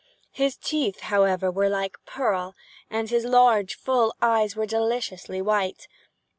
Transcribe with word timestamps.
His 0.31 0.55
teeth, 0.57 1.01
however, 1.01 1.51
were 1.51 1.69
like 1.69 2.03
pearl, 2.07 2.55
and 2.89 3.07
his 3.11 3.23
large 3.23 3.75
full 3.75 4.15
eyes 4.19 4.55
were 4.55 4.65
deliciously 4.65 5.43
white. 5.43 5.87